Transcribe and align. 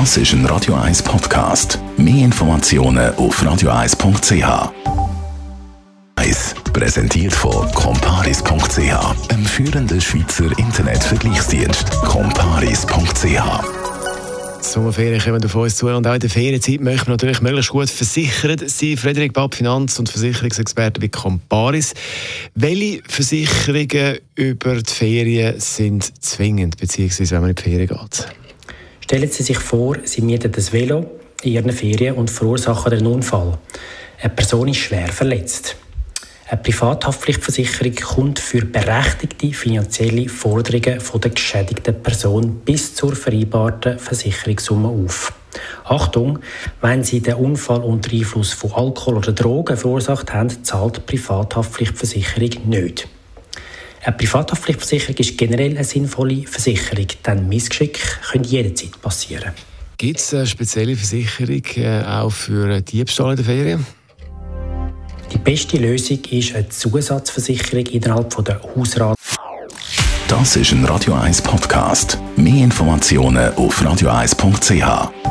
Das 0.00 0.16
ist 0.16 0.32
ein 0.32 0.44
Radio 0.46 0.74
1 0.74 1.04
Podcast. 1.04 1.78
Mehr 1.96 2.24
Informationen 2.24 3.14
auf 3.14 3.40
radio1.ch. 3.40 4.72
Präsentiert 6.72 7.32
von 7.32 7.70
comparis.ch, 7.70 9.30
einem 9.30 9.46
führenden 9.46 10.00
Schweizer 10.00 10.50
Internetvergleichsdienst. 10.58 11.92
comparis.ch 12.02 13.40
Sommerferien 14.60 15.20
kommen 15.20 15.44
auf 15.44 15.54
uns 15.54 15.76
zu 15.76 15.86
und 15.86 16.04
auch 16.08 16.14
in 16.14 16.20
der 16.20 16.30
Ferienzeit 16.30 16.80
möchten 16.80 17.06
wir 17.06 17.12
natürlich 17.12 17.40
möglichst 17.40 17.70
gut 17.70 17.88
versichert 17.88 18.68
sein. 18.68 18.96
Frederik 18.96 19.32
Babb, 19.32 19.54
Finanz- 19.54 20.00
und 20.00 20.08
Versicherungsexperte 20.08 21.00
bei 21.00 21.06
Comparis. 21.06 21.94
Welche 22.56 23.00
Versicherungen 23.06 24.18
über 24.34 24.74
die 24.74 24.92
Ferien 24.92 25.60
sind 25.60 26.20
zwingend, 26.20 26.78
beziehungsweise 26.78 27.36
wenn 27.36 27.42
man 27.42 27.50
in 27.50 27.56
die 27.56 27.62
Ferien 27.62 27.86
geht? 27.86 28.26
Stellen 29.04 29.30
Sie 29.30 29.42
sich 29.42 29.58
vor, 29.58 29.98
Sie 30.04 30.22
mieten 30.22 30.50
das 30.50 30.72
Velo 30.72 31.04
in 31.42 31.52
Ihren 31.52 31.72
Ferien 31.72 32.14
und 32.14 32.30
verursachen 32.30 32.90
einen 32.90 33.06
Unfall. 33.06 33.58
Eine 34.18 34.32
Person 34.32 34.68
ist 34.68 34.78
schwer 34.78 35.08
verletzt. 35.08 35.76
Eine 36.48 36.62
Privathaftpflichtversicherung 36.62 37.94
kommt 37.96 38.38
für 38.38 38.64
berechtigte 38.64 39.52
finanzielle 39.52 40.30
Forderungen 40.30 41.00
von 41.00 41.20
der 41.20 41.32
geschädigten 41.32 42.02
Person 42.02 42.62
bis 42.64 42.94
zur 42.94 43.14
vereinbarten 43.14 43.98
Versicherungssumme 43.98 44.88
auf. 44.88 45.34
Achtung, 45.84 46.38
wenn 46.80 47.04
Sie 47.04 47.20
den 47.20 47.34
Unfall 47.34 47.82
unter 47.82 48.10
Einfluss 48.10 48.54
von 48.54 48.72
Alkohol 48.72 49.18
oder 49.18 49.32
Drogen 49.32 49.76
verursacht 49.76 50.32
haben, 50.32 50.64
zahlt 50.64 50.96
die 50.96 51.00
Privathaftpflichtversicherung 51.00 52.70
nicht. 52.70 53.06
Eine 54.04 54.16
Privathaftpflichtversicherung 54.16 55.16
ist 55.16 55.38
generell 55.38 55.70
eine 55.70 55.84
sinnvolle 55.84 56.46
Versicherung, 56.46 57.06
denn 57.24 57.48
Missgeschick 57.48 57.98
können 58.30 58.44
jederzeit 58.44 59.00
passieren. 59.00 59.52
Gibt 59.96 60.20
es 60.20 60.34
eine 60.34 60.46
spezielle 60.46 60.94
Versicherung 60.94 61.62
äh, 61.76 62.02
auch 62.04 62.30
für 62.30 62.82
Diebstahl 62.82 63.30
in 63.30 63.36
der 63.36 63.44
Ferien? 63.46 63.86
Die 65.32 65.38
beste 65.38 65.78
Lösung 65.78 66.18
ist 66.30 66.54
eine 66.54 66.68
Zusatzversicherung 66.68 67.86
innerhalb 67.86 68.44
der 68.44 68.60
Hausrat. 68.62 69.16
Das 70.28 70.56
ist 70.56 70.72
ein 70.72 70.84
Radio 70.84 71.14
1 71.14 71.40
Podcast. 71.40 72.18
Mehr 72.36 72.64
Informationen 72.64 73.54
auf 73.54 73.80
radio1.ch. 73.80 75.23